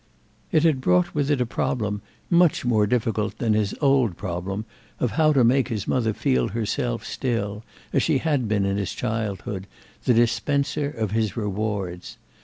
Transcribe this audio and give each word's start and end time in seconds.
It 0.51 0.63
had 0.63 0.81
brought 0.81 1.13
with 1.13 1.29
it 1.29 1.39
a 1.39 1.45
problem 1.45 2.01
much 2.27 2.65
more 2.65 2.87
difficult 2.87 3.37
than 3.37 3.53
his 3.53 3.75
old 3.81 4.17
problem 4.17 4.65
of 4.99 5.11
how 5.11 5.31
to 5.33 5.43
make 5.43 5.67
his 5.67 5.87
mother 5.87 6.11
feel 6.11 6.47
herself 6.47 7.05
still, 7.05 7.63
as 7.93 8.01
she 8.01 8.17
had 8.17 8.47
been 8.47 8.65
in 8.65 8.77
his 8.77 8.93
childhood, 8.95 9.67
the 10.05 10.15
dispenser 10.15 10.89
of 10.89 11.11
his 11.11 11.37
rewards. 11.37 12.17